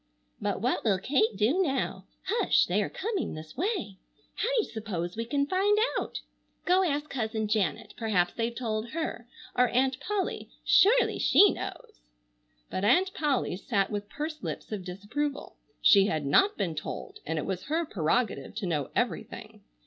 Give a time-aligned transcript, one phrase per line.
[0.41, 2.05] But what will Kate do now?
[2.23, 2.65] Hush!
[2.65, 3.99] They are coming this way.
[4.33, 6.21] How do you suppose we can find out?
[6.65, 10.49] Go ask Cousin Janet, perhaps they've told her, or Aunt Polly.
[10.65, 11.99] Surely she knows.
[12.71, 15.55] But Aunt Polly sat with pursed lips of disapproval.
[15.83, 19.61] She had not been told, and it was her prerogative to know everything.